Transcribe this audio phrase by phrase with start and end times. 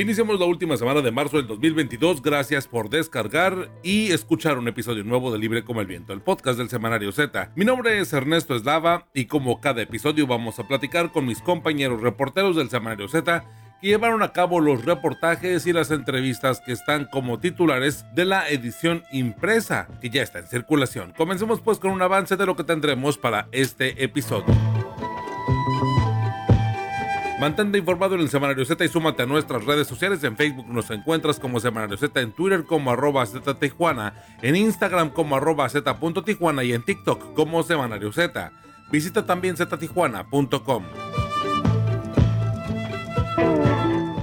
[0.00, 2.22] Iniciamos la última semana de marzo del 2022.
[2.22, 6.56] Gracias por descargar y escuchar un episodio nuevo de Libre como el Viento, el podcast
[6.56, 7.52] del Semanario Z.
[7.54, 12.00] Mi nombre es Ernesto Eslava y como cada episodio vamos a platicar con mis compañeros
[12.00, 13.44] reporteros del Semanario Z
[13.82, 18.48] que llevaron a cabo los reportajes y las entrevistas que están como titulares de la
[18.48, 21.12] edición impresa, que ya está en circulación.
[21.14, 24.46] Comencemos pues con un avance de lo que tendremos para este episodio.
[27.40, 30.22] Mantente informado en el Semanario Z y súmate a nuestras redes sociales.
[30.24, 35.08] En Facebook nos encuentras como Semanario Z, en Twitter como arroba Z Tijuana, en Instagram
[35.08, 38.52] como arroba Z Tijuana y en TikTok como Semanario Z.
[38.92, 40.84] Visita también ztijuana.com.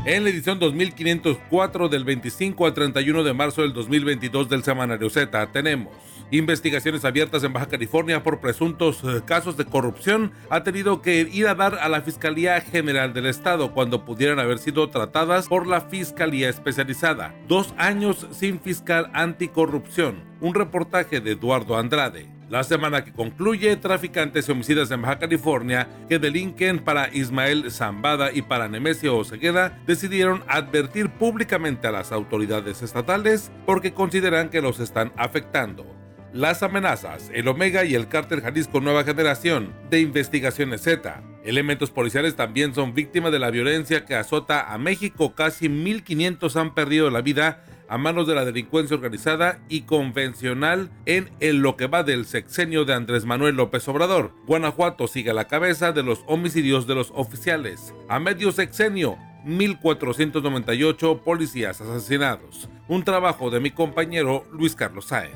[0.07, 5.51] En la edición 2504 del 25 al 31 de marzo del 2022 del Semanario Z
[5.51, 5.93] tenemos
[6.31, 11.45] investigaciones abiertas en Baja California por presuntos eh, casos de corrupción ha tenido que ir
[11.47, 15.81] a dar a la Fiscalía General del Estado cuando pudieran haber sido tratadas por la
[15.81, 17.35] Fiscalía Especializada.
[17.49, 20.23] Dos años sin fiscal anticorrupción.
[20.39, 22.36] Un reportaje de Eduardo Andrade.
[22.49, 28.31] La semana que concluye, traficantes y homicidas en Baja California que delinquen para Ismael Zambada
[28.31, 34.79] y para Nemesio Osegueda decidieron advertir públicamente a las autoridades estatales porque consideran que los
[34.79, 35.85] están afectando.
[36.31, 41.21] Las amenazas, el Omega y el cártel Jalisco Nueva Generación de Investigaciones Z.
[41.43, 45.35] Elementos policiales también son víctimas de la violencia que azota a México.
[45.35, 51.29] Casi 1.500 han perdido la vida a manos de la delincuencia organizada y convencional en
[51.39, 54.33] el lo que va del sexenio de Andrés Manuel López Obrador.
[54.45, 57.93] Guanajuato sigue a la cabeza de los homicidios de los oficiales.
[58.09, 62.69] A medio sexenio, 1.498 policías asesinados.
[62.87, 65.35] Un trabajo de mi compañero Luis Carlos Sáenz.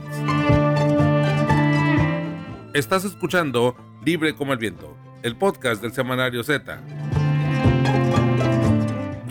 [2.74, 6.82] Estás escuchando Libre como el Viento, el podcast del semanario Z.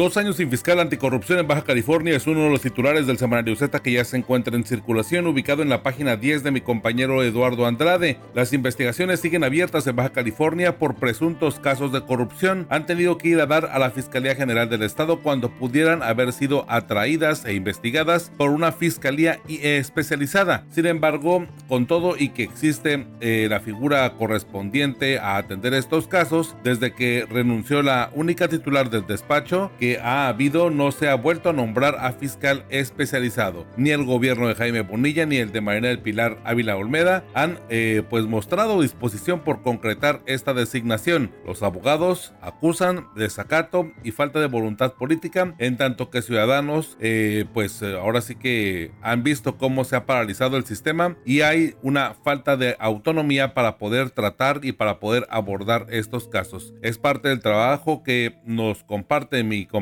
[0.00, 3.54] Dos años sin fiscal anticorrupción en Baja California es uno de los titulares del semanario
[3.54, 7.22] Z que ya se encuentra en circulación, ubicado en la página 10 de mi compañero
[7.22, 8.16] Eduardo Andrade.
[8.32, 12.66] Las investigaciones siguen abiertas en Baja California por presuntos casos de corrupción.
[12.70, 16.32] Han tenido que ir a dar a la Fiscalía General del Estado cuando pudieran haber
[16.32, 20.64] sido atraídas e investigadas por una fiscalía especializada.
[20.70, 26.56] Sin embargo, con todo y que existe eh, la figura correspondiente a atender estos casos,
[26.64, 31.50] desde que renunció la única titular del despacho, que ha habido no se ha vuelto
[31.50, 33.66] a nombrar a fiscal especializado.
[33.76, 37.58] Ni el gobierno de Jaime Bonilla ni el de Marina del Pilar Ávila Olmeda han
[37.68, 41.32] eh, pues mostrado disposición por concretar esta designación.
[41.46, 47.82] Los abogados acusan desacato y falta de voluntad política, en tanto que ciudadanos eh, pues
[47.82, 52.56] ahora sí que han visto cómo se ha paralizado el sistema y hay una falta
[52.56, 56.74] de autonomía para poder tratar y para poder abordar estos casos.
[56.82, 59.79] Es parte del trabajo que nos comparte mi compañero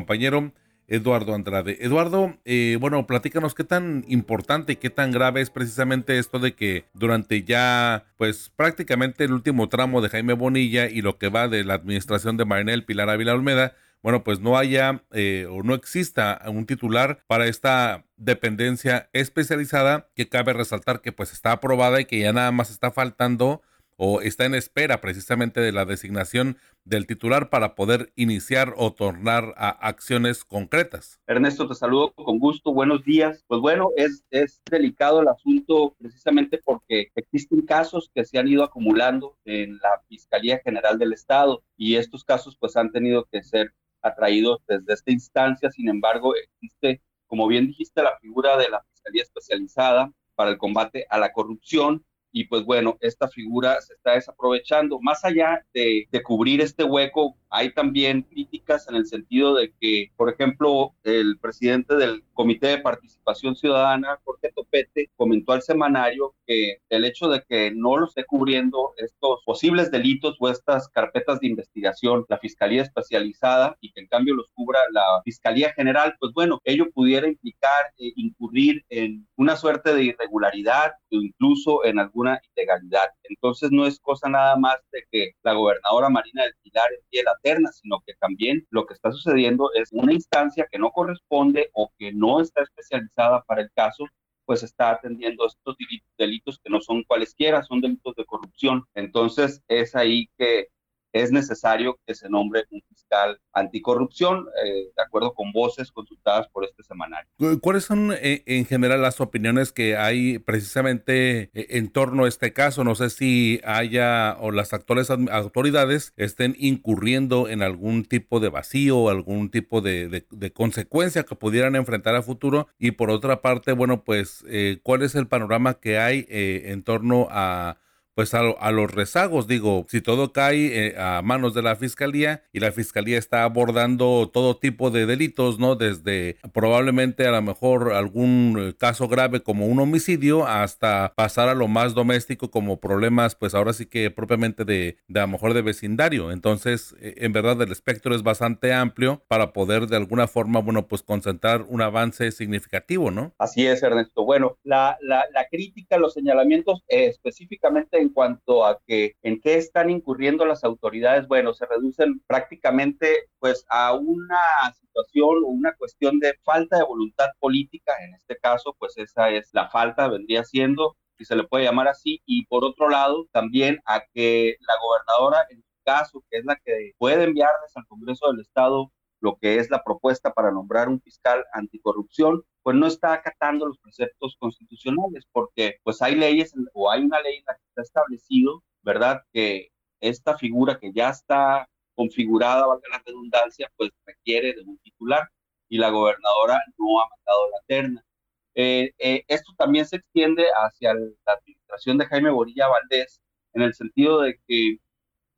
[0.89, 1.77] Eduardo Andrade.
[1.81, 6.55] Eduardo, eh, bueno, platícanos qué tan importante y qué tan grave es precisamente esto de
[6.55, 11.47] que durante ya, pues prácticamente el último tramo de Jaime Bonilla y lo que va
[11.47, 15.75] de la administración de Marinel Pilar Ávila Olmeda, bueno, pues no haya eh, o no
[15.75, 22.05] exista un titular para esta dependencia especializada que cabe resaltar que pues está aprobada y
[22.05, 23.61] que ya nada más está faltando
[24.01, 29.53] o está en espera precisamente de la designación del titular para poder iniciar o tornar
[29.57, 31.19] a acciones concretas.
[31.27, 33.43] Ernesto, te saludo con gusto, buenos días.
[33.47, 38.63] Pues bueno, es, es delicado el asunto precisamente porque existen casos que se han ido
[38.63, 43.73] acumulando en la Fiscalía General del Estado y estos casos pues han tenido que ser
[44.01, 45.69] atraídos desde esta instancia.
[45.71, 51.05] Sin embargo, existe, como bien dijiste, la figura de la Fiscalía Especializada para el combate
[51.09, 54.99] a la corrupción y pues bueno, esta figura se está desaprovechando.
[55.01, 60.11] Más allá de, de, cubrir este hueco, hay también críticas en el sentido de que,
[60.15, 66.77] por ejemplo, el presidente del Comité de Participación Ciudadana, Jorge Topete, comentó al semanario que
[66.87, 71.47] el hecho de que no lo esté cubriendo estos posibles delitos o estas carpetas de
[71.47, 76.61] investigación, la Fiscalía Especializada, y que en cambio los cubra la Fiscalía General, pues bueno,
[76.63, 83.09] ello pudiera implicar eh, incurrir en una suerte de irregularidad o incluso en alguna ilegalidad.
[83.23, 87.35] Entonces no es cosa nada más de que la gobernadora Marina del Pilar envíe la
[87.43, 91.91] terna, sino que también lo que está sucediendo es una instancia que no corresponde o
[91.97, 94.05] que no está especializada para el caso,
[94.45, 95.75] pues está atendiendo estos
[96.17, 98.85] delitos que no son cualesquiera, son delitos de corrupción.
[98.95, 100.67] Entonces es ahí que
[101.13, 106.63] es necesario que se nombre un fiscal anticorrupción, eh, de acuerdo con voces consultadas por
[106.65, 107.29] este semanario.
[107.61, 112.53] ¿Cuáles son eh, en general las opiniones que hay precisamente eh, en torno a este
[112.53, 112.83] caso?
[112.83, 119.09] No sé si haya o las actuales autoridades estén incurriendo en algún tipo de vacío,
[119.09, 122.67] algún tipo de, de, consecuencia que pudieran enfrentar a futuro.
[122.77, 124.43] Y por otra parte, bueno, pues,
[124.83, 127.77] ¿cuál es el panorama que hay en torno a
[128.19, 132.59] pues a, los rezagos, digo, si todo cae eh, a manos de la fiscalía y
[132.59, 135.77] la fiscalía está abordando todo tipo de delitos, ¿no?
[135.77, 141.53] Desde probablemente a lo mejor algún eh, caso grave como un homicidio hasta pasar a
[141.53, 145.53] lo más doméstico como problemas, pues ahora sí que propiamente de, de a lo mejor
[145.53, 146.33] de vecindario.
[146.33, 150.89] Entonces, eh, en verdad el espectro es bastante amplio para poder de alguna forma, bueno,
[150.89, 153.33] pues concentrar un avance significativo, ¿no?
[153.37, 154.25] Así es, Ernesto.
[154.25, 159.55] Bueno, la, la, la crítica, los señalamientos específicamente en en cuanto a que en qué
[159.55, 166.19] están incurriendo las autoridades, bueno, se reducen prácticamente pues a una situación o una cuestión
[166.19, 170.97] de falta de voluntad política, en este caso pues esa es la falta, vendría siendo,
[171.17, 175.45] si se le puede llamar así, y por otro lado también a que la gobernadora
[175.49, 178.91] en su caso, que es la que puede enviarles al Congreso del Estado
[179.21, 183.79] lo que es la propuesta para nombrar un fiscal anticorrupción, pues no está acatando los
[183.79, 188.63] preceptos constitucionales, porque pues hay leyes o hay una ley en la que está establecido,
[188.83, 189.23] ¿verdad?
[189.33, 189.69] Que
[189.99, 195.27] esta figura que ya está configurada, valga la redundancia, pues requiere de un titular
[195.67, 198.05] y la gobernadora no ha mandado la terna.
[198.53, 203.19] Eh, eh, esto también se extiende hacia la administración de Jaime Bonilla Valdés,
[203.53, 204.77] en el sentido de que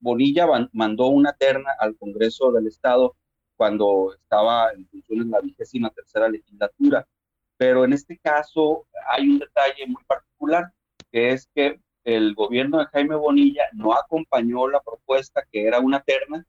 [0.01, 3.16] Bonilla mandó una terna al Congreso del Estado
[3.56, 7.07] cuando estaba en funciones la vigésima tercera legislatura.
[7.62, 10.74] Pero en este caso hay un detalle muy particular,
[11.12, 16.02] que es que el gobierno de Jaime Bonilla no acompañó la propuesta que era una
[16.02, 16.44] terna,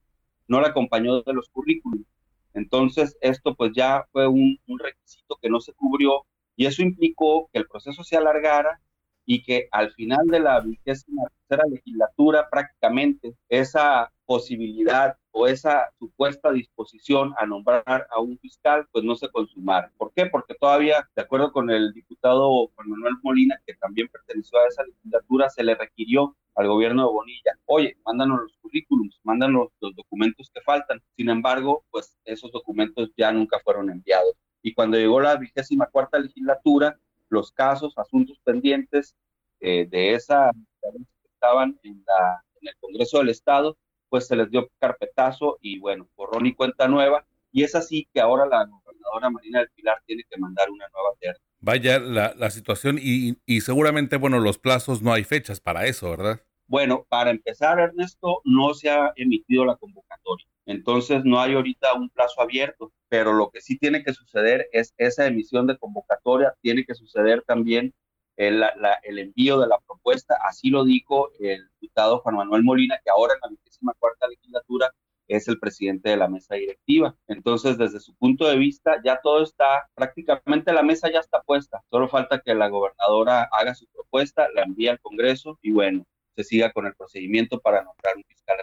[0.49, 2.07] no la acompañó de los currículos.
[2.55, 6.25] Entonces, esto pues ya fue un, un requisito que no se cubrió
[6.57, 8.81] y eso implicó que el proceso se alargara
[9.27, 16.53] y que al final de la vigésima tercera legislatura prácticamente esa posibilidad o esa supuesta
[16.53, 19.91] disposición a nombrar a un fiscal, pues no se consumara.
[19.97, 20.27] ¿Por qué?
[20.27, 24.85] Porque todavía, de acuerdo con el diputado Juan Manuel Molina, que también perteneció a esa
[24.85, 30.51] legislatura, se le requirió al gobierno de Bonilla, oye, mándanos los currículums, mándanos los documentos
[30.53, 31.03] que faltan.
[31.17, 34.37] Sin embargo, pues esos documentos ya nunca fueron enviados.
[34.63, 36.99] Y cuando llegó la vigésima cuarta legislatura,
[37.31, 39.17] los casos, asuntos pendientes
[39.61, 40.51] eh, de esa
[40.83, 43.79] que estaban en, la, en el Congreso del Estado,
[44.13, 47.25] pues se les dio carpetazo y bueno, borrón y cuenta nueva.
[47.51, 51.17] Y es así que ahora la gobernadora Marina del Pilar tiene que mandar una nueva
[51.19, 51.41] terna.
[51.61, 56.11] Vaya la, la situación y, y, seguramente, bueno, los plazos no hay fechas para eso,
[56.11, 56.43] ¿verdad?
[56.67, 60.47] Bueno, para empezar, Ernesto, no se ha emitido la convocatoria.
[60.67, 64.93] Entonces, no hay ahorita un plazo abierto, pero lo que sí tiene que suceder es
[64.99, 67.95] esa emisión de convocatoria, tiene que suceder también
[68.37, 68.65] el,
[69.03, 73.35] el, envío de la propuesta, así lo dijo el diputado Juan Manuel Molina, que ahora
[73.35, 74.93] en la vigésima cuarta legislatura
[75.29, 77.17] es el presidente de la mesa directiva.
[77.27, 81.83] Entonces, desde su punto de vista, ya todo está, prácticamente la mesa ya está puesta.
[81.91, 86.05] Solo falta que la gobernadora haga su propuesta, la envíe al Congreso y bueno,
[86.37, 88.59] se siga con el procedimiento para nombrar un fiscal.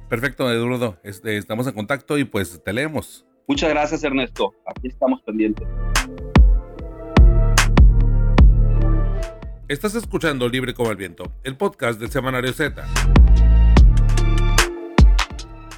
[0.09, 0.97] Perfecto, Eduardo.
[1.03, 3.25] Este, estamos en contacto y pues te leemos.
[3.47, 4.53] Muchas gracias, Ernesto.
[4.67, 5.67] Aquí estamos pendientes.
[9.67, 12.85] Estás escuchando Libre como el Viento, el podcast del Semanario Z.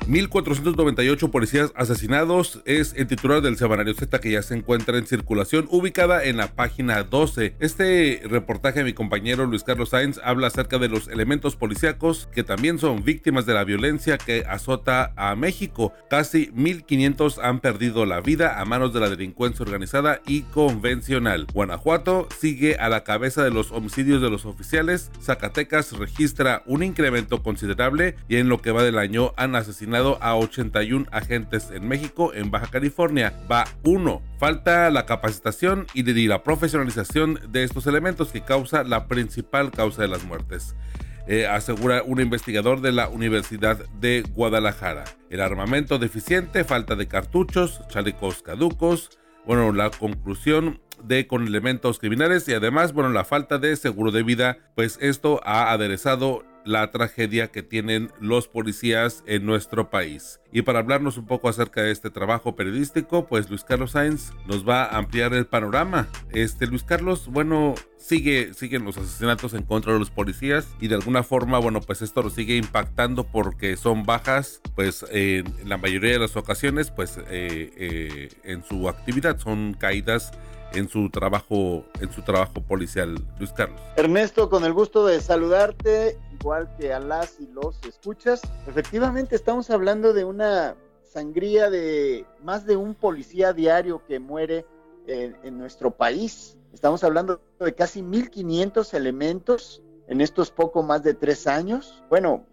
[0.08, 5.68] 1.498 policías asesinados es el titular del semanario Z que ya se encuentra en circulación,
[5.72, 7.56] ubicada en la página 12.
[7.60, 12.44] Este reportaje de mi compañero Luis Carlos Sainz habla acerca de los elementos policíacos que
[12.44, 15.92] también son víctimas de la violencia que azota a México.
[16.08, 21.48] Casi 1.500 han perdido la vida a manos de la delincuencia organizada y convencional.
[21.52, 25.10] Guanajuato sigue a la cabeza de los homicidios de los oficiales.
[25.20, 30.36] Zacatecas registra un incremento considerable y en lo que va del año han asesinado a
[30.36, 34.22] 81 agentes en México, en Baja California va uno.
[34.38, 40.10] Falta la capacitación y la profesionalización de estos elementos que causa la principal causa de
[40.10, 40.76] las muertes.
[41.28, 45.06] Eh, asegura un investigador de la Universidad de Guadalajara.
[45.30, 52.48] El armamento deficiente, falta de cartuchos, chalecos caducos, bueno, la conclusión de con elementos criminales
[52.48, 57.52] y además, bueno, la falta de seguro de vida, pues esto ha aderezado la tragedia
[57.52, 60.40] que tienen los policías en nuestro país.
[60.52, 64.68] Y para hablarnos un poco acerca de este trabajo periodístico, pues Luis Carlos Sainz nos
[64.68, 66.08] va a ampliar el panorama.
[66.32, 70.96] Este Luis Carlos, bueno, sigue siguen los asesinatos en contra de los policías y de
[70.96, 76.14] alguna forma, bueno, pues esto lo sigue impactando porque son bajas, pues en la mayoría
[76.14, 80.32] de las ocasiones, pues eh, eh, en su actividad son caídas
[80.76, 83.80] en su trabajo en su trabajo policial Luis Carlos.
[83.96, 88.42] Ernesto con el gusto de saludarte igual que a las y los escuchas.
[88.68, 94.66] Efectivamente estamos hablando de una sangría de más de un policía diario que muere
[95.08, 96.58] en, nuestro país.
[96.74, 102.04] Estamos hablando de casi 1500 elementos en estos poco más de tres años.
[102.10, 102.46] Bueno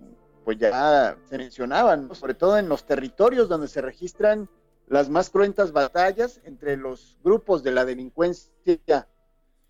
[0.44, 4.48] pues ya se mencionaban sobre todo en los territorios donde se registran
[4.86, 9.08] las más cruentas batallas entre los grupos de la delincuencia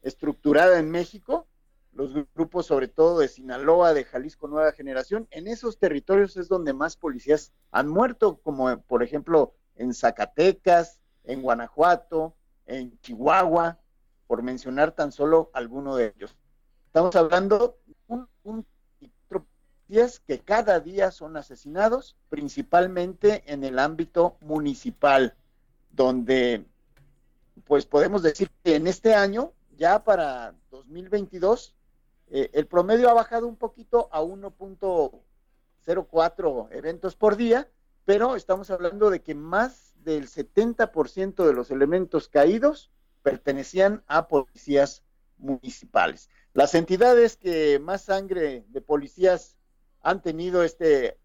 [0.02, 1.47] estructurada en México,
[1.92, 6.73] los grupos sobre todo de Sinaloa, de Jalisco Nueva Generación, en esos territorios es donde
[6.73, 12.35] más policías han muerto, como por ejemplo en Zacatecas, en Guanajuato,
[12.66, 13.78] en Chihuahua,
[14.26, 16.37] por mencionar tan solo alguno de ellos.
[16.87, 18.66] Estamos hablando de un, un
[20.27, 25.35] que cada día son asesinados, principalmente en el ámbito municipal,
[25.91, 26.65] donde
[27.67, 31.75] pues podemos decir que en este año, ya para 2022,
[32.31, 37.69] eh, el promedio ha bajado un poquito a 1.04 eventos por día,
[38.07, 42.91] pero estamos hablando de que más del 70% de los elementos caídos
[43.23, 45.03] pertenecían a policías
[45.37, 46.31] municipales.
[46.55, 49.59] Las entidades que más sangre de policías
[50.02, 51.18] han tenido este,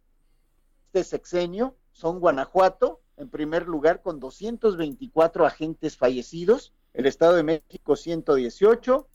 [0.86, 7.96] este sexenio son Guanajuato, en primer lugar, con 224 agentes fallecidos, el Estado de México
[7.96, 9.08] 118,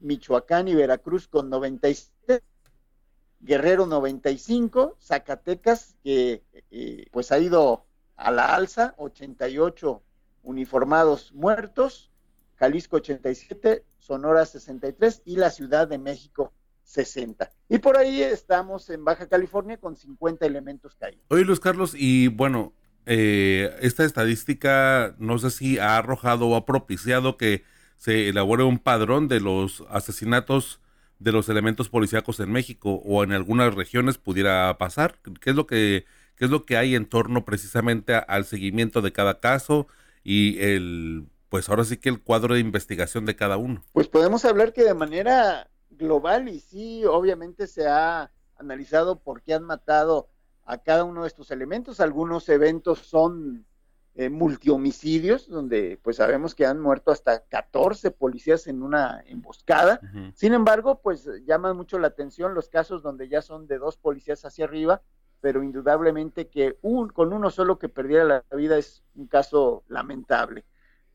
[0.00, 2.42] Michoacán y Veracruz con 97,
[3.40, 10.02] Guerrero 95, Zacatecas, que eh, pues ha ido a la alza, 88
[10.42, 12.10] uniformados muertos,
[12.56, 16.52] Jalisco 87, Sonora 63 y la Ciudad de México
[16.82, 17.50] 60.
[17.68, 21.24] Y por ahí estamos en Baja California con 50 elementos caídos.
[21.28, 22.74] Oye, Luis Carlos, y bueno,
[23.06, 27.64] eh, esta estadística no sé si ha arrojado o ha propiciado que
[27.96, 30.80] se elabore un padrón de los asesinatos
[31.18, 35.18] de los elementos policíacos en México o en algunas regiones pudiera pasar.
[35.40, 36.04] ¿Qué es lo que,
[36.36, 39.86] qué es lo que hay en torno precisamente al seguimiento de cada caso
[40.24, 43.84] y el pues ahora sí que el cuadro de investigación de cada uno.
[43.92, 49.54] Pues podemos hablar que de manera global y sí, obviamente se ha analizado por qué
[49.54, 50.28] han matado
[50.64, 52.00] a cada uno de estos elementos.
[52.00, 53.66] Algunos eventos son
[54.14, 60.00] eh, multihomicidios, donde pues sabemos que han muerto hasta 14 policías en una emboscada.
[60.34, 64.44] Sin embargo, pues llaman mucho la atención los casos donde ya son de dos policías
[64.44, 65.00] hacia arriba,
[65.40, 70.64] pero indudablemente que un, con uno solo que perdiera la vida es un caso lamentable.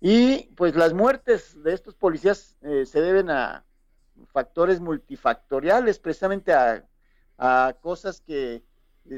[0.01, 3.63] Y pues las muertes de estos policías eh, se deben a,
[4.38, 6.84] factores multifactoriales, precisamente a,
[7.82, 8.63] cosas que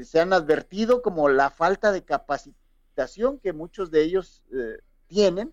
[0.02, 5.52] se han advertido como la falta de capacitación que muchos de ellos eh, tienen.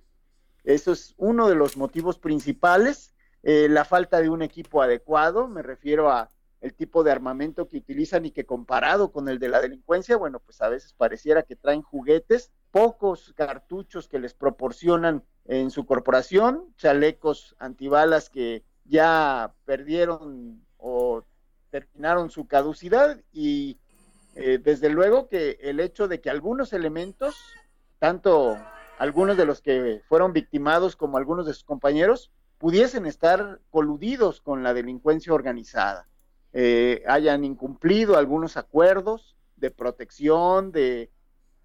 [0.64, 3.14] Eso es uno de los motivos principales.
[3.44, 6.32] Eh, la falta de un equipo adecuado, me refiero a
[6.62, 10.40] el tipo de armamento que utilizan y que comparado con el de la delincuencia, bueno,
[10.40, 16.74] pues a veces pareciera que traen juguetes, pocos cartuchos que les proporcionan en su corporación,
[16.78, 21.24] chalecos antibalas que ya perdieron o
[21.70, 23.78] terminaron su caducidad y
[24.36, 27.36] eh, desde luego que el hecho de que algunos elementos,
[28.00, 28.58] tanto
[29.00, 34.64] algunos de los que fueron victimados como algunos de sus compañeros, pudiesen estar coludidos con
[34.64, 36.08] la delincuencia organizada,
[36.54, 41.12] eh, hayan incumplido algunos acuerdos de protección, de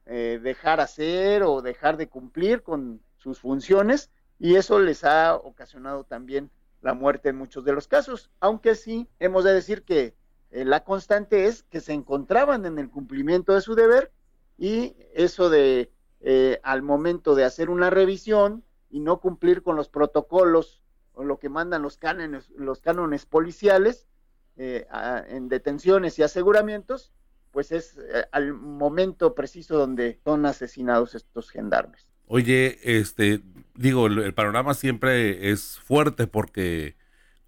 [0.07, 6.05] eh, dejar hacer o dejar de cumplir con sus funciones y eso les ha ocasionado
[6.05, 6.51] también
[6.83, 10.15] la muerte en muchos de los casos, aunque sí hemos de decir que
[10.51, 14.13] eh, la constante es que se encontraban en el cumplimiento de su deber
[14.59, 19.89] y eso de eh, al momento de hacer una revisión y no cumplir con los
[19.89, 20.83] protocolos
[21.15, 24.07] o lo que mandan los cánones, los cánones policiales
[24.57, 24.87] eh,
[25.29, 27.13] en detenciones y aseguramientos,
[27.51, 27.99] pues es
[28.33, 32.12] al momento preciso donde son asesinados estos gendarmes.
[32.27, 33.41] Oye, este,
[33.75, 36.97] digo, el, panorama siempre es fuerte porque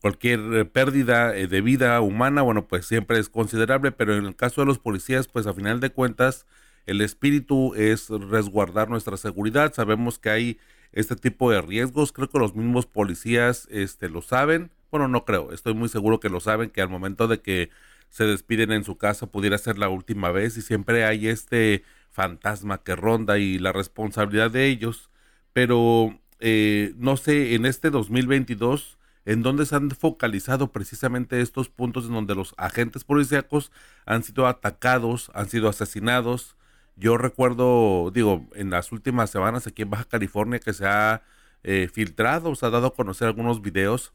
[0.00, 4.60] cualquier pérdida eh, de vida humana, bueno, pues siempre es considerable, pero en el caso
[4.60, 6.46] de los policías, pues a final de cuentas,
[6.86, 9.72] el espíritu es resguardar nuestra seguridad.
[9.72, 10.58] Sabemos que hay
[10.92, 14.70] este tipo de riesgos, creo que los mismos policías este, lo saben.
[14.90, 17.70] Bueno, no creo, estoy muy seguro que lo saben, que al momento de que
[18.10, 21.82] se despiden en su casa pudiera ser la última vez y siempre hay este
[22.14, 25.10] fantasma que ronda y la responsabilidad de ellos.
[25.52, 32.06] Pero eh, no sé, en este 2022, en dónde se han focalizado precisamente estos puntos
[32.06, 33.72] en donde los agentes policíacos
[34.06, 36.56] han sido atacados, han sido asesinados.
[36.96, 41.22] Yo recuerdo, digo, en las últimas semanas aquí en Baja California que se ha
[41.64, 44.12] eh, filtrado, se ha dado a conocer algunos videos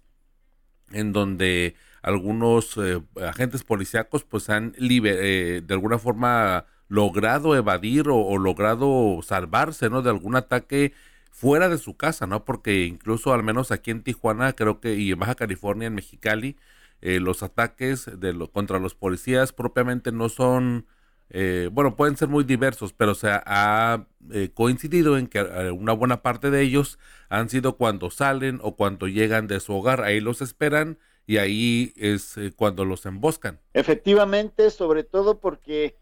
[0.92, 9.22] en donde algunos eh, agentes policíacos pues han de alguna forma logrado evadir o, logrado
[9.22, 10.02] salvarse, ¿no?
[10.02, 10.94] De algún ataque
[11.32, 12.44] fuera de su casa, ¿no?
[12.44, 16.58] Porque incluso al menos aquí en Tijuana, creo que, y en Baja California, en Mexicali,
[17.02, 20.88] eh, los ataques de lo, contra los policías propiamente no son,
[21.30, 25.42] eh, bueno, pueden ser muy diversos, pero se ha eh, coincidido en que
[25.72, 26.98] una buena parte de ellos
[27.30, 31.94] han sido cuando salen o cuando llegan de su hogar, ahí los esperan y ahí
[31.96, 33.60] es cuando los emboscan.
[33.74, 35.99] Efectivamente, sobre todo porque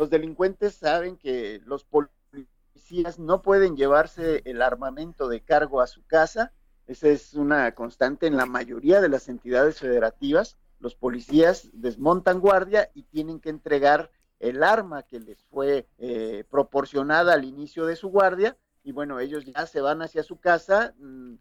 [0.00, 6.06] los delincuentes saben que los policías no pueden llevarse el armamento de cargo a su
[6.06, 6.54] casa.
[6.86, 10.56] Esa es una constante en la mayoría de las entidades federativas.
[10.78, 17.34] Los policías desmontan guardia y tienen que entregar el arma que les fue eh, proporcionada
[17.34, 18.56] al inicio de su guardia.
[18.82, 20.94] Y bueno, ellos ya se van hacia su casa.
[20.98, 21.34] Mm,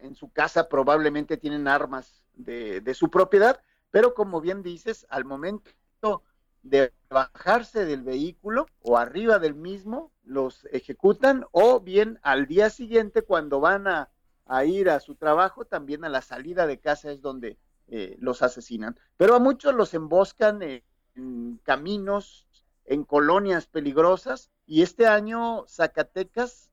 [0.00, 3.58] en su casa probablemente tienen armas de, de su propiedad,
[3.90, 5.70] pero como bien dices, al momento
[6.68, 13.22] de bajarse del vehículo o arriba del mismo, los ejecutan o bien al día siguiente
[13.22, 14.10] cuando van a,
[14.64, 18.98] ir a su trabajo, también a la salida de casa es donde eh, los asesinan.
[19.16, 22.46] Pero a muchos los emboscan en caminos,
[22.84, 26.70] en colonias peligrosas y este año Zacatecas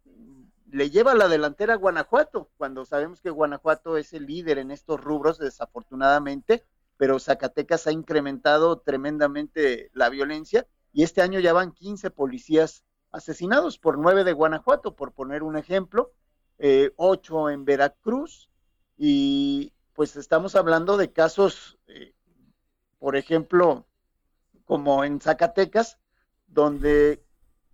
[0.73, 4.99] le lleva la delantera a Guanajuato, cuando sabemos que Guanajuato es el líder en estos
[4.99, 6.65] rubros, desafortunadamente,
[6.97, 13.77] pero Zacatecas ha incrementado tremendamente la violencia y este año ya van 15 policías asesinados
[13.77, 16.13] por nueve de Guanajuato, por poner un ejemplo,
[16.59, 18.49] eh, ocho en Veracruz
[18.97, 22.13] y pues estamos hablando de casos, eh,
[22.99, 23.87] por ejemplo,
[24.65, 25.99] como en Zacatecas,
[26.47, 27.23] donde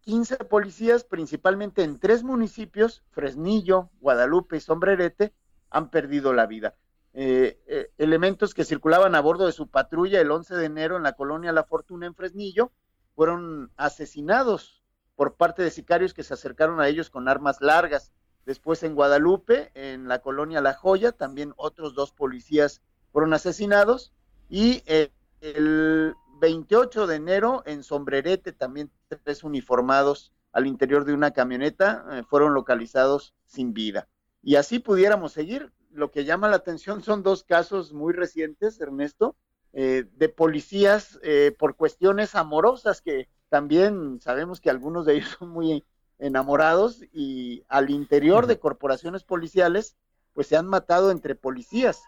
[0.01, 5.33] 15 policías, principalmente en tres municipios, Fresnillo, Guadalupe y Sombrerete,
[5.69, 6.75] han perdido la vida.
[7.13, 11.03] Eh, eh, elementos que circulaban a bordo de su patrulla el 11 de enero en
[11.03, 12.71] la colonia La Fortuna en Fresnillo
[13.15, 14.83] fueron asesinados
[15.15, 18.13] por parte de sicarios que se acercaron a ellos con armas largas.
[18.45, 24.13] Después en Guadalupe, en la colonia La Joya, también otros dos policías fueron asesinados.
[24.47, 28.91] Y eh, el 28 de enero en Sombrerete, también
[29.23, 34.07] tres uniformados al interior de una camioneta fueron localizados sin vida.
[34.41, 39.35] Y así pudiéramos seguir lo que llama la atención son dos casos muy recientes, Ernesto,
[39.73, 45.49] eh, de policías eh, por cuestiones amorosas que también sabemos que algunos de ellos son
[45.49, 45.85] muy
[46.17, 49.95] enamorados y al interior de corporaciones policiales
[50.33, 52.03] pues se han matado entre policías.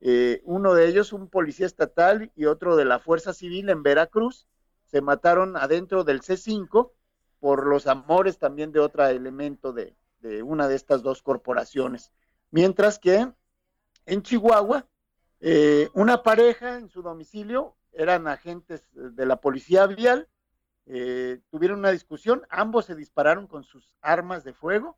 [0.00, 4.46] Eh, uno de ellos, un policía estatal y otro de la Fuerza Civil en Veracruz,
[4.84, 6.90] se mataron adentro del C5
[7.40, 9.94] por los amores también de otro elemento de
[10.42, 12.12] una de estas dos corporaciones.
[12.54, 13.32] Mientras que
[14.06, 14.86] en Chihuahua,
[15.40, 20.28] eh, una pareja en su domicilio, eran agentes de la policía vial,
[20.86, 24.96] eh, tuvieron una discusión, ambos se dispararon con sus armas de fuego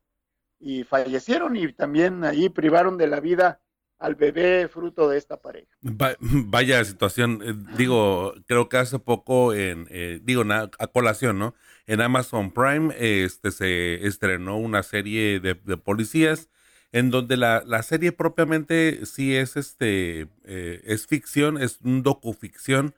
[0.60, 3.62] y fallecieron y también ahí privaron de la vida
[3.98, 5.74] al bebé fruto de esta pareja.
[6.20, 11.54] vaya situación, eh, digo, creo que hace poco en, eh, digo, a colación, ¿no?
[11.86, 16.50] En Amazon Prime este, se estrenó una serie de, policías
[16.92, 22.94] en donde la, la, serie propiamente sí es, este, eh, es ficción, es un docuficción,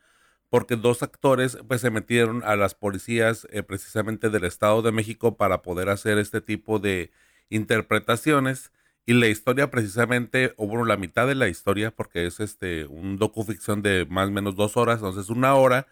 [0.50, 5.62] porque dos actores pues se metieron a las policías precisamente del Estado de México para
[5.62, 7.10] poder hacer este tipo de
[7.50, 8.72] interpretaciones
[9.08, 13.16] y la historia precisamente, o bueno, la mitad de la historia, porque es este un
[13.16, 15.86] docuficción de más o menos dos horas, entonces una hora,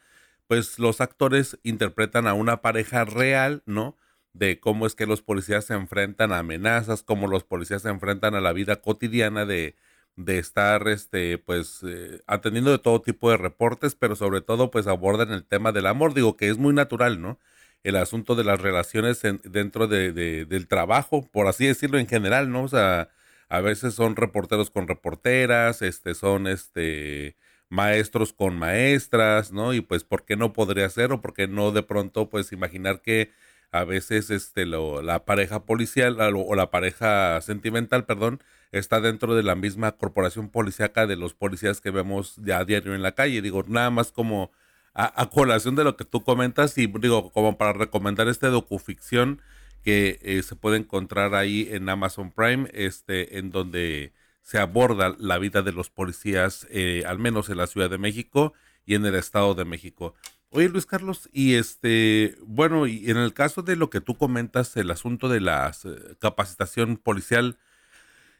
[0.48, 3.96] pues los actores interpretan a una pareja real, ¿no?
[4.38, 8.34] De cómo es que los policías se enfrentan a amenazas, cómo los policías se enfrentan
[8.34, 9.76] a la vida cotidiana de,
[10.16, 14.86] de estar, este, pues, eh, atendiendo de todo tipo de reportes, pero sobre todo, pues,
[14.86, 17.38] abordan el tema del amor, digo que es muy natural, ¿no?
[17.86, 22.64] el asunto de las relaciones dentro de, del trabajo, por así decirlo en general, ¿no?
[22.64, 23.10] O sea,
[23.48, 27.36] a veces son reporteros con reporteras, este, son este
[27.68, 29.72] maestros con maestras, ¿no?
[29.72, 31.12] Y pues, ¿por qué no podría ser?
[31.12, 33.30] O por qué no de pronto, pues, imaginar que
[33.78, 38.40] a veces este, lo, la pareja policial o la pareja sentimental, perdón,
[38.72, 42.94] está dentro de la misma corporación policíaca de los policías que vemos ya a diario
[42.94, 43.42] en la calle.
[43.42, 44.50] Digo, nada más como
[44.94, 49.42] a, colación de lo que tú comentas y digo, como para recomendar este docuficción
[49.84, 54.12] que eh, se puede encontrar ahí en Amazon Prime, este, en donde
[54.42, 58.54] se aborda la vida de los policías, eh, al menos en la Ciudad de México
[58.84, 60.14] y en el Estado de México.
[60.50, 64.76] Oye, Luis Carlos, y este, bueno, y en el caso de lo que tú comentas,
[64.76, 67.58] el asunto de la eh, capacitación policial,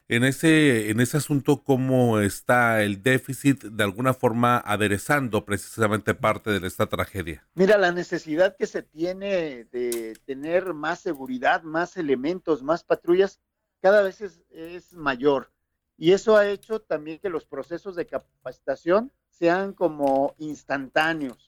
[0.08, 6.60] en ese, en ese asunto, cómo está el déficit de alguna forma aderezando precisamente parte
[6.60, 7.44] de esta tragedia.
[7.54, 13.40] Mira, la necesidad que se tiene de tener más seguridad, más elementos, más patrullas,
[13.82, 15.50] cada vez es, es mayor.
[15.98, 21.45] Y eso ha hecho también que los procesos de capacitación sean como instantáneos.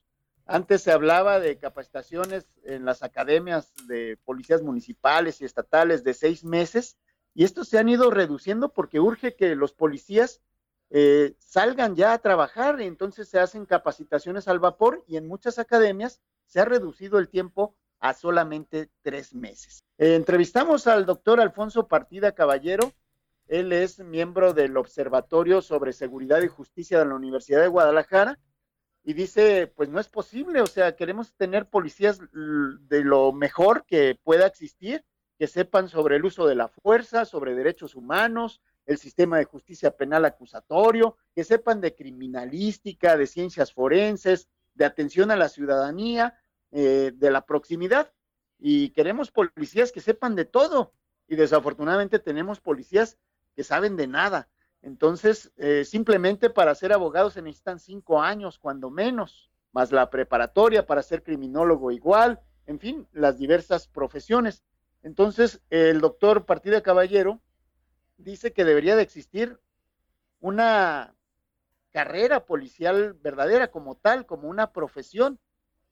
[0.51, 6.43] Antes se hablaba de capacitaciones en las academias de policías municipales y estatales de seis
[6.43, 6.97] meses
[7.35, 10.41] y estos se han ido reduciendo porque urge que los policías
[10.89, 15.59] eh, salgan ya a trabajar, y entonces se hacen capacitaciones al vapor y en muchas
[15.59, 19.85] academias se ha reducido el tiempo a solamente tres meses.
[19.99, 22.91] Eh, entrevistamos al doctor Alfonso Partida Caballero,
[23.49, 28.39] él es miembro del Observatorio sobre Seguridad y Justicia de la Universidad de Guadalajara
[29.09, 34.21] y dice, pues no es posible, o sea, queremos tener policías de lo mejor que
[34.23, 35.03] pueda existir
[35.39, 39.97] que sepan sobre el uso de la fuerza, sobre derechos humanos, el sistema de justicia
[39.97, 46.39] penal acusatorio, que sepan de criminalística, de ciencias forenses, de atención a la ciudadanía,
[46.71, 48.13] eh, de la proximidad.
[48.59, 50.93] Y queremos policías que sepan de todo.
[51.27, 53.17] Y desafortunadamente tenemos policías
[53.57, 54.51] que saben de nada.
[54.83, 60.87] Entonces, eh, simplemente para ser abogados se necesitan cinco años, cuando menos, más la preparatoria
[60.87, 64.63] para ser criminólogo igual, en fin, las diversas profesiones.
[65.03, 67.41] Entonces, el doctor Partida Caballero
[68.17, 69.59] dice que debería de existir
[70.41, 71.15] una
[71.91, 75.39] carrera policial verdadera como tal, como una profesión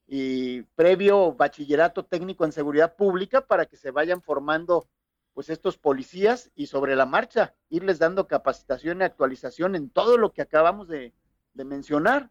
[0.06, 4.88] y previo bachillerato técnico en seguridad pública para que se vayan formando
[5.36, 10.32] pues estos policías y sobre la marcha irles dando capacitación y actualización en todo lo
[10.32, 11.12] que acabamos de,
[11.52, 12.30] mencionar.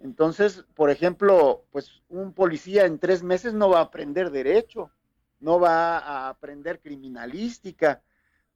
[0.00, 4.90] Entonces, por ejemplo, pues un policía en tres meses no va a aprender derecho,
[5.38, 8.02] no va a aprender criminalística,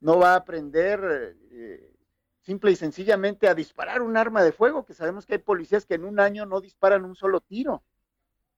[0.00, 1.92] no va a aprender eh,
[2.40, 5.96] simple y sencillamente a disparar un arma de fuego, que sabemos que hay policías que
[5.96, 7.82] en un año no disparan un solo tiro,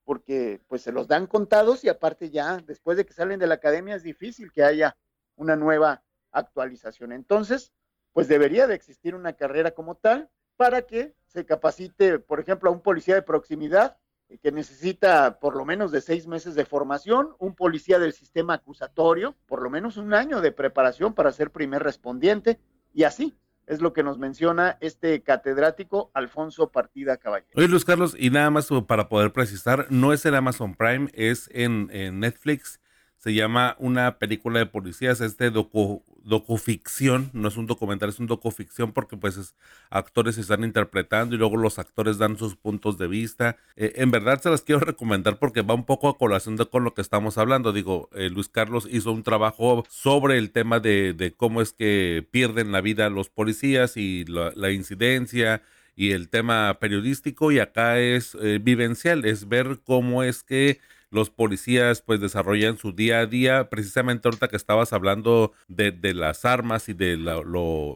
[0.04, 3.54] porque pues se los dan contados y aparte ya después de que salen de la
[3.54, 4.96] academia es difícil que haya
[5.36, 7.12] una nueva actualización.
[7.12, 7.72] Entonces,
[8.12, 12.72] pues debería de existir una carrera como tal para que se capacite, por ejemplo, a
[12.72, 13.96] un policía de proximidad
[14.42, 19.36] que necesita por lo menos de seis meses de formación, un policía del sistema acusatorio,
[19.46, 22.58] por lo menos un año de preparación para ser primer respondiente,
[22.94, 27.52] y así es lo que nos menciona este catedrático Alfonso Partida Caballero.
[27.56, 31.50] Oye, Luis Carlos, y nada más para poder precisar, no es en Amazon Prime, es
[31.52, 32.80] en Netflix
[33.22, 38.26] se llama una película de policías, este docu, docuficción, no es un documental, es un
[38.26, 39.54] docuficción porque pues
[39.90, 43.56] actores se están interpretando y luego los actores dan sus puntos de vista.
[43.76, 46.82] Eh, en verdad se las quiero recomendar porque va un poco a colación de con
[46.82, 47.72] lo que estamos hablando.
[47.72, 52.26] Digo, eh, Luis Carlos hizo un trabajo sobre el tema de, de, cómo es que
[52.28, 55.62] pierden la vida los policías y la, incidencia
[55.94, 60.80] y el tema periodístico y acá es eh, vivencial, es ver cómo es que
[61.12, 63.68] los policías pues desarrollan su día a día.
[63.68, 67.42] Precisamente ahorita que estabas hablando de, las armas y de la,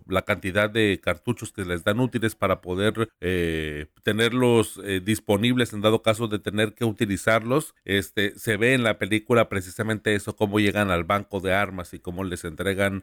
[0.07, 5.81] la, cantidad de cartuchos que les dan útiles para poder eh, tenerlos eh, disponibles en
[5.81, 10.61] dado caso de tener que utilizarlos, este, se ve en la película precisamente eso, cómo
[10.61, 13.03] llegan al banco de armas y cómo les entregan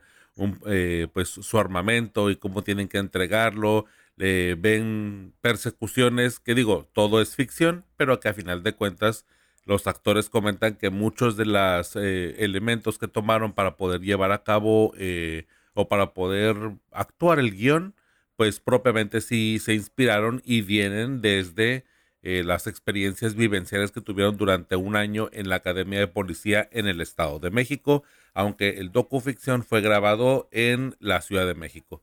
[0.68, 7.36] eh, pues su armamento y cómo tienen que entregarlo ven persecuciones, que digo, todo es
[7.36, 9.26] ficción, pero que a final de cuentas
[9.66, 14.44] los actores comentan que muchos de los eh, elementos que tomaron para poder llevar a
[14.44, 16.56] cabo eh, o para poder
[16.92, 17.96] actuar el guion,
[18.36, 21.86] pues propiamente sí se inspiraron y vienen desde
[22.24, 26.88] eh, las experiencias vivenciales que tuvieron durante un año en la Academia de Policía en
[26.88, 32.02] el Estado de México, aunque el docuficción fue grabado en la Ciudad de México.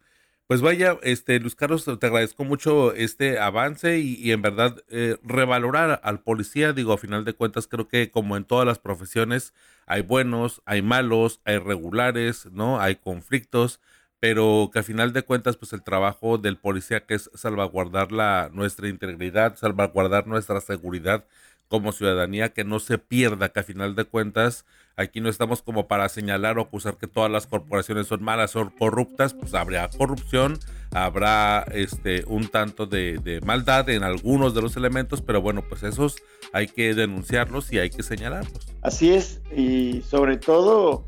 [0.51, 6.01] Pues vaya, este Luis Carlos, te agradezco mucho este avance y, en verdad eh, revalorar
[6.03, 9.55] al policía, digo, a final de cuentas creo que como en todas las profesiones
[9.87, 12.81] hay buenos, hay malos, hay regulares, ¿no?
[12.81, 13.79] Hay conflictos,
[14.19, 18.51] pero que a final de cuentas pues el trabajo del policía que es salvaguardar la
[18.53, 21.27] nuestra integridad, salvaguardar nuestra seguridad
[21.71, 25.87] como ciudadanía, que no se pierda, que a final de cuentas aquí no estamos como
[25.87, 30.59] para señalar o acusar que todas las corporaciones son malas o corruptas, pues habrá corrupción,
[30.91, 36.17] habrá este un tanto de, maldad en algunos de los elementos, pero bueno, pues esos
[36.53, 38.67] hay que denunciarlos y hay que señalarlos.
[38.83, 41.05] Así es, y sobre todo,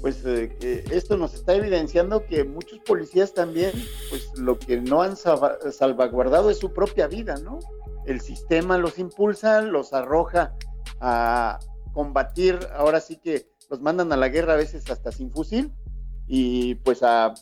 [0.00, 3.72] pues eh, esto nos está evidenciando que muchos policías también,
[4.10, 7.58] pues lo que no han salvaguardado es su propia vida, ¿no?
[8.06, 10.54] El sistema los impulsa, los arroja
[11.00, 11.58] a
[11.92, 15.72] combatir, ahora sí que los mandan a la guerra a veces hasta sin fusil
[16.26, 17.34] y pues a,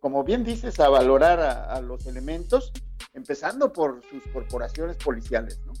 [0.00, 2.72] como bien dices, a valorar a, los elementos,
[3.14, 5.72] empezando por sus corporaciones policiales, ¿no?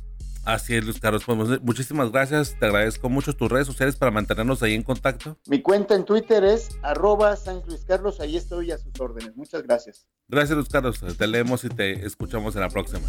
[0.44, 1.24] Así es, Luis Carlos.
[1.26, 2.56] Pues, muchísimas gracias.
[2.58, 5.36] Te agradezco mucho tus redes sociales para mantenernos ahí en contacto.
[5.46, 8.18] Mi cuenta en Twitter es arroba Luis Carlos.
[8.20, 9.36] Ahí estoy a sus órdenes.
[9.36, 10.06] Muchas gracias.
[10.26, 11.00] Gracias, Luis Carlos.
[11.18, 13.08] Te leemos y te escuchamos en la próxima.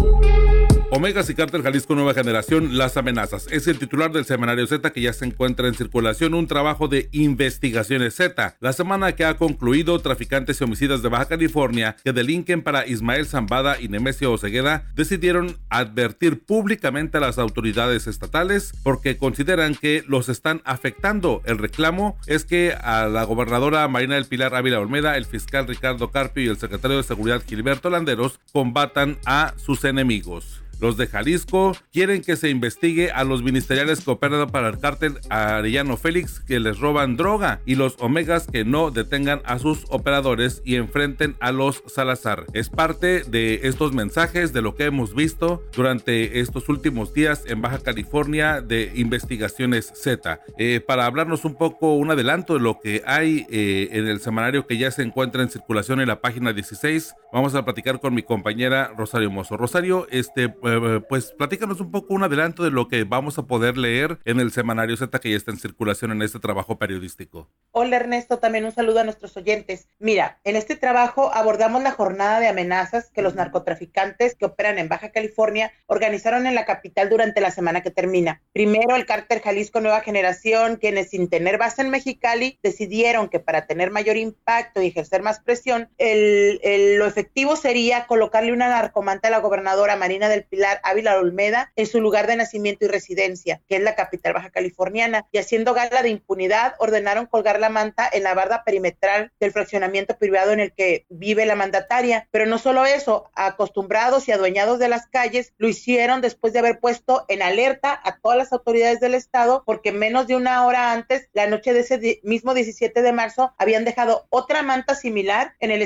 [0.93, 3.47] Omegas y Cártel Jalisco Nueva Generación, Las Amenazas.
[3.49, 7.07] Es el titular del semanario Z que ya se encuentra en circulación, un trabajo de
[7.13, 8.57] investigaciones Z.
[8.59, 13.25] La semana que ha concluido, traficantes y homicidas de Baja California que delinquen para Ismael
[13.25, 20.27] Zambada y Nemesio Osegueda decidieron advertir públicamente a las autoridades estatales porque consideran que los
[20.27, 21.41] están afectando.
[21.45, 26.11] El reclamo es que a la gobernadora Marina del Pilar Ávila Olmeda, el fiscal Ricardo
[26.11, 30.60] Carpio y el secretario de Seguridad Gilberto Landeros combatan a sus enemigos.
[30.81, 35.19] Los de Jalisco quieren que se investigue a los ministeriales que operan para el cártel
[35.29, 40.63] Arellano Félix que les roban droga y los Omegas que no detengan a sus operadores
[40.65, 42.45] y enfrenten a los Salazar.
[42.53, 47.61] Es parte de estos mensajes de lo que hemos visto durante estos últimos días en
[47.61, 50.41] Baja California de investigaciones Z.
[50.57, 54.65] Eh, para hablarnos un poco, un adelanto de lo que hay eh, en el semanario
[54.65, 58.23] que ya se encuentra en circulación en la página 16, vamos a platicar con mi
[58.23, 59.57] compañera Rosario Mozo.
[59.57, 60.70] Rosario, este eh,
[61.07, 64.51] pues platícanos un poco un adelanto de lo que vamos a poder leer en el
[64.51, 67.49] semanario Z que ya está en circulación en este trabajo periodístico.
[67.71, 69.87] Hola Ernesto, también un saludo a nuestros oyentes.
[69.99, 74.89] Mira, en este trabajo abordamos la jornada de amenazas que los narcotraficantes que operan en
[74.89, 78.41] Baja California organizaron en la capital durante la semana que termina.
[78.53, 83.65] Primero, el cártel Jalisco Nueva Generación, quienes sin tener base en Mexicali decidieron que para
[83.67, 89.39] tener mayor impacto y ejercer más presión, lo efectivo sería colocarle una narcomanta a la
[89.39, 93.81] gobernadora Marina del Pilar Ávila Olmeda en su lugar de nacimiento y residencia, que es
[93.81, 98.33] la capital baja californiana, y haciendo gala de impunidad, ordenaron colgar la manta en la
[98.33, 102.27] barda perimetral del fraccionamiento privado en el que vive la mandataria.
[102.31, 106.79] Pero no solo eso, acostumbrados y adueñados de las calles, lo hicieron después de haber
[106.79, 111.29] puesto en alerta a todas las autoridades del Estado, porque menos de una hora antes,
[111.33, 115.81] la noche de ese mismo 17 de marzo, habían dejado otra manta similar en el,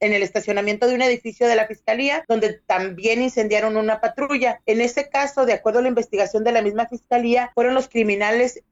[0.00, 4.60] en el estacionamiento de un edificio de la Fiscalía, donde también incendiaron una patrulla.
[4.66, 8.62] En ese caso, de acuerdo a la investigación de la misma fiscalía, fueron los criminales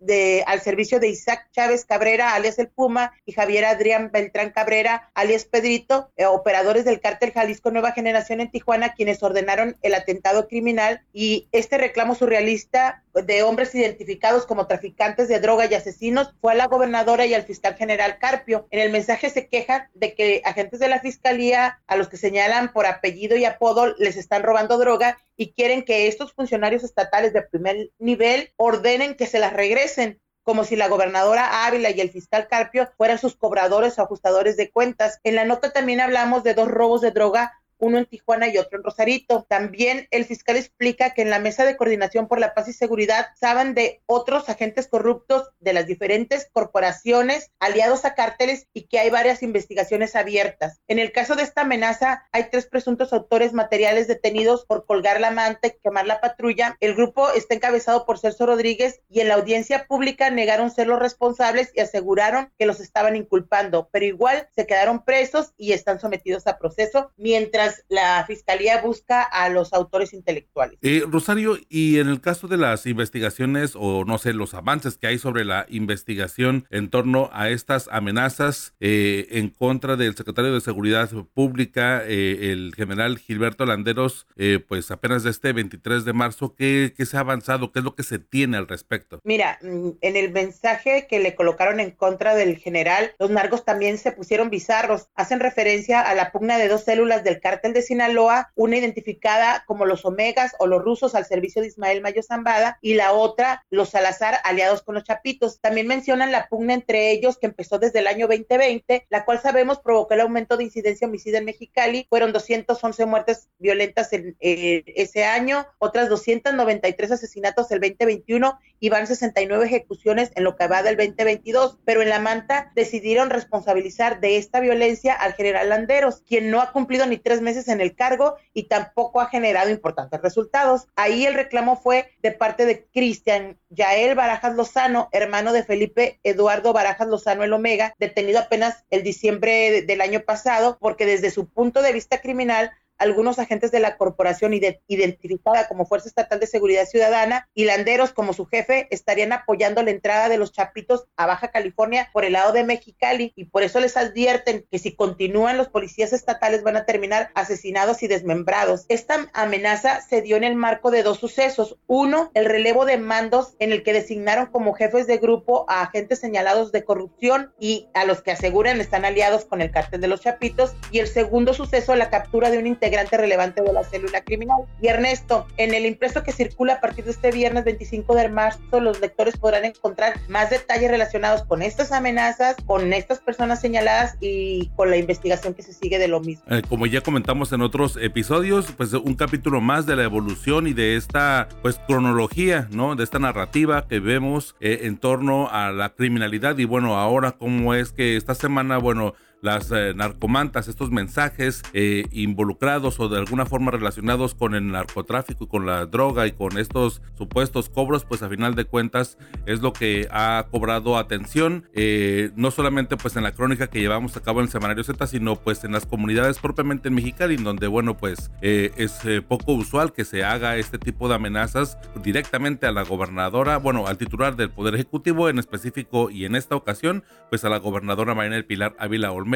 [0.00, 5.10] de, al servicio de Isaac Chávez Cabrera, alias El Puma, y Javier Adrián Beltrán Cabrera,
[5.14, 10.48] alias Pedrito, eh, operadores del cártel Jalisco Nueva Generación en Tijuana, quienes ordenaron el atentado
[10.48, 16.52] criminal y este reclamo surrealista de hombres identificados como traficantes de droga y asesinos fue
[16.52, 18.66] a la gobernadora y al fiscal general Carpio.
[18.70, 22.72] En el mensaje se queja de que agentes de la fiscalía, a los que señalan
[22.72, 27.42] por apellido y apodo, les están robando droga y quieren que estos funcionarios estatales de
[27.42, 32.48] primer nivel ordenen que se las regresen como si la gobernadora Ávila y el fiscal
[32.48, 35.20] Carpio fueran sus cobradores o ajustadores de cuentas.
[35.22, 38.78] En la nota también hablamos de dos robos de droga uno en Tijuana y otro
[38.78, 39.46] en Rosarito.
[39.48, 43.26] También el fiscal explica que en la mesa de coordinación por la paz y seguridad
[43.38, 49.10] saben de otros agentes corruptos de las diferentes corporaciones aliados a cárteles y que hay
[49.10, 50.80] varias investigaciones abiertas.
[50.88, 55.30] En el caso de esta amenaza, hay tres presuntos autores materiales detenidos por colgar la
[55.30, 56.76] manta y quemar la patrulla.
[56.80, 60.98] El grupo está encabezado por Celso Rodríguez y en la audiencia pública negaron ser los
[60.98, 66.46] responsables y aseguraron que los estaban inculpando, pero igual se quedaron presos y están sometidos
[66.46, 70.78] a proceso mientras la fiscalía busca a los autores intelectuales.
[70.82, 75.06] Eh, Rosario, y en el caso de las investigaciones o no sé, los avances que
[75.06, 80.60] hay sobre la investigación en torno a estas amenazas eh, en contra del secretario de
[80.60, 84.26] Seguridad Pública, eh, el general Gilberto Landeros,
[84.68, 87.72] pues apenas de este 23 de marzo, ¿qué, ¿qué se ha avanzado?
[87.72, 89.20] ¿Qué es lo que se tiene al respecto?
[89.24, 93.98] Mira, mm, en el mensaje que le colocaron en contra del general, los narcos también
[93.98, 98.52] se pusieron bizarros, hacen referencia a la pugna de dos células del cártel de Sinaloa,
[98.54, 102.94] una identificada como los Omegas o los rusos al servicio de Ismael Mayo Zambada y
[102.94, 105.60] la otra los Salazar aliados con los Chapitos.
[105.60, 109.80] También mencionan la pugna entre ellos que empezó desde el año 2020, la cual sabemos
[109.80, 112.06] provocó el aumento de incidencia homicida en Mexicali.
[112.08, 119.06] Fueron 211 muertes violentas en eh, ese año, otras 293 asesinatos el 2021 y van
[119.06, 121.78] 69 ejecuciones en lo que va del 2022.
[121.84, 126.72] Pero en la manta decidieron responsabilizar de esta violencia al general Landeros, quien no ha
[126.72, 130.88] cumplido ni tres meses meses en el cargo y tampoco ha generado importantes resultados.
[130.96, 136.74] Ahí el reclamo fue de parte de Cristian Yael Barajas Lozano, hermano de Felipe Eduardo
[136.74, 141.80] Barajas Lozano el Omega, detenido apenas el diciembre del año pasado, porque desde su punto
[141.80, 147.48] de vista criminal algunos agentes de la corporación identificada como Fuerza Estatal de Seguridad Ciudadana
[147.54, 152.10] y Landeros como su jefe estarían apoyando la entrada de los chapitos a Baja California
[152.12, 156.12] por el lado de Mexicali y por eso les advierten que si continúan los policías
[156.12, 158.84] estatales van a terminar asesinados y desmembrados.
[158.88, 161.76] Esta amenaza se dio en el marco de dos sucesos.
[161.86, 166.18] Uno, el relevo de mandos en el que designaron como jefes de grupo a agentes
[166.18, 170.20] señalados de corrupción y a los que aseguran están aliados con el cártel de los
[170.20, 170.74] chapitos.
[170.90, 174.62] Y el segundo suceso, la captura de un integrante relevante de la célula criminal.
[174.80, 178.80] Y Ernesto, en el impreso que circula a partir de este viernes 25 de marzo,
[178.80, 184.70] los lectores podrán encontrar más detalles relacionados con estas amenazas, con estas personas señaladas y
[184.74, 186.44] con la investigación que se sigue de lo mismo.
[186.48, 190.72] Eh, como ya comentamos en otros episodios, pues un capítulo más de la evolución y
[190.72, 192.96] de esta pues cronología, ¿no?
[192.96, 197.74] De esta narrativa que vemos eh, en torno a la criminalidad y bueno, ahora cómo
[197.74, 203.46] es que esta semana, bueno, las eh, narcomantas, estos mensajes eh, involucrados o de alguna
[203.46, 208.22] forma relacionados con el narcotráfico y con la droga y con estos supuestos cobros, pues
[208.22, 213.22] a final de cuentas es lo que ha cobrado atención, eh, no solamente pues en
[213.22, 216.38] la crónica que llevamos a cabo en el Semanario Z, sino pues en las comunidades
[216.38, 221.08] propiamente en Mexicali, en donde bueno pues es poco usual que se haga este tipo
[221.08, 226.24] de amenazas directamente a la gobernadora, bueno al titular del Poder Ejecutivo en específico y
[226.24, 229.27] en esta ocasión pues a la gobernadora Marina Pilar Ávila Olmeda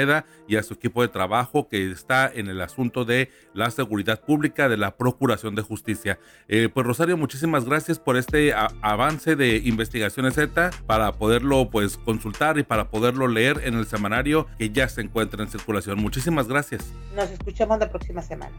[0.49, 4.69] y a su equipo de trabajo que está en el asunto de la seguridad pública,
[4.69, 6.19] de la Procuración de Justicia.
[6.49, 12.59] Eh, pues Rosario, muchísimas gracias por este avance de Investigaciones Z para poderlo pues consultar
[12.59, 15.99] y para poderlo leer en el semanario que ya se encuentra en circulación.
[15.99, 16.93] Muchísimas gracias.
[17.15, 18.53] Nos escuchamos la próxima semana.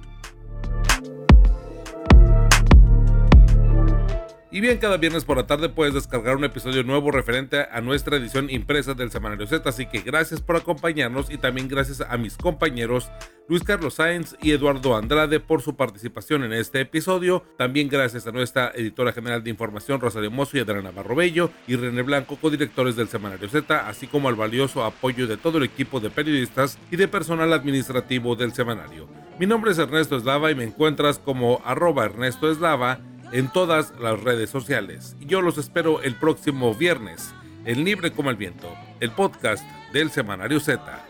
[4.53, 8.17] Y bien, cada viernes por la tarde puedes descargar un episodio nuevo referente a nuestra
[8.17, 9.67] edición impresa del Semanario Z.
[9.67, 13.09] Así que gracias por acompañarnos y también gracias a mis compañeros
[13.49, 17.43] Luis Carlos Sáenz y Eduardo Andrade por su participación en este episodio.
[17.57, 21.75] También gracias a nuestra editora general de información Rosario Mozo y Adriana Navarro Bello y
[21.75, 25.99] René Blanco, codirectores del Semanario Z, así como al valioso apoyo de todo el equipo
[25.99, 29.09] de periodistas y de personal administrativo del semanario.
[29.39, 32.99] Mi nombre es Ernesto Eslava y me encuentras como arroba Ernesto Eslava
[33.33, 35.17] en todas las redes sociales.
[35.19, 37.33] Yo los espero el próximo viernes
[37.65, 41.05] en Libre como el Viento, el podcast del Semanario Z.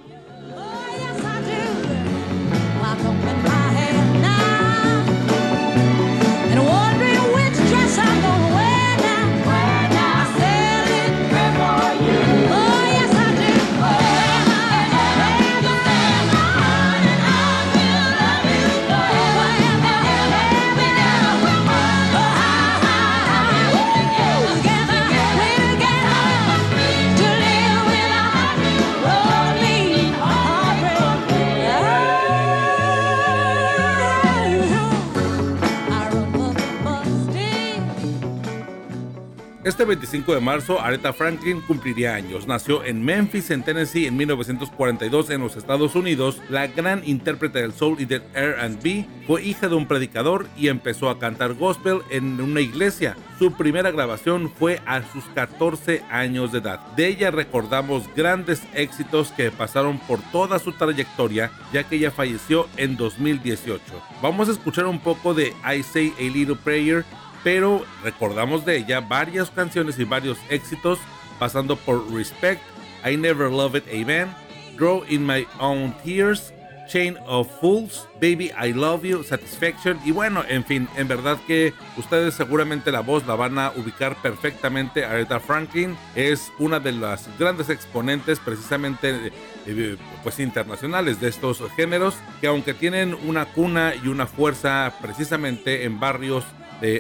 [39.74, 42.46] Este 25 de marzo, Aretha Franklin cumpliría años.
[42.46, 46.40] Nació en Memphis, en Tennessee, en 1942 en los Estados Unidos.
[46.48, 51.10] La gran intérprete del soul y del R&B fue hija de un predicador y empezó
[51.10, 53.18] a cantar gospel en una iglesia.
[53.40, 56.80] Su primera grabación fue a sus 14 años de edad.
[56.96, 62.68] De ella recordamos grandes éxitos que pasaron por toda su trayectoria, ya que ella falleció
[62.78, 63.82] en 2018.
[64.22, 67.04] Vamos a escuchar un poco de I Say a Little Prayer
[67.44, 71.00] pero recordamos de ella varias canciones y varios éxitos,
[71.40, 72.62] pasando por Respect,
[73.06, 74.34] I Never Love It, Amen,
[74.78, 76.54] Draw in My Own Tears,
[76.88, 81.74] Chain of Fools, Baby I Love You, Satisfaction y bueno, en fin, en verdad que
[81.98, 85.06] ustedes seguramente la voz la van a ubicar perfectamente.
[85.06, 89.32] Aretha Franklin es una de las grandes exponentes precisamente
[89.66, 95.86] eh, pues internacionales de estos géneros que aunque tienen una cuna y una fuerza precisamente
[95.86, 96.46] en barrios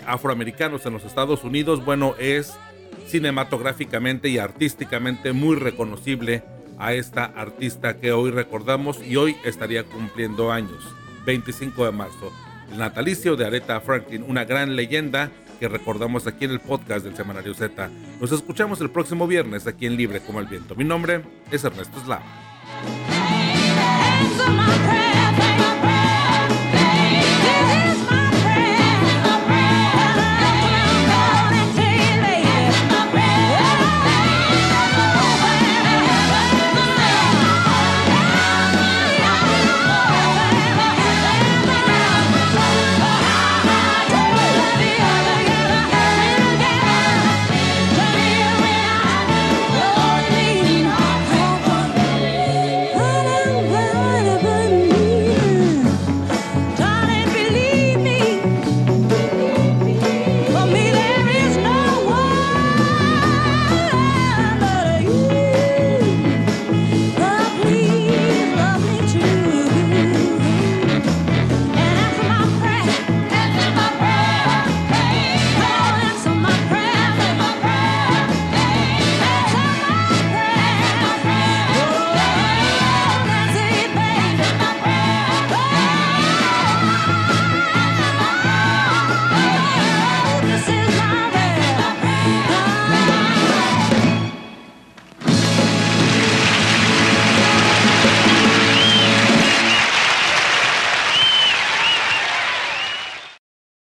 [0.05, 2.53] afroamericanos en los Estados Unidos, bueno, es
[3.07, 6.43] cinematográficamente y artísticamente muy reconocible
[6.79, 10.83] a esta artista que hoy recordamos y hoy estaría cumpliendo años,
[11.25, 12.33] 25 de marzo.
[12.71, 17.15] El natalicio de Aretha Franklin, una gran leyenda que recordamos aquí en el podcast del
[17.15, 17.89] Semanario Z.
[18.19, 20.75] Nos escuchamos el próximo viernes aquí en Libre como el Viento.
[20.75, 21.21] Mi nombre
[21.51, 22.23] es Ernesto Slava.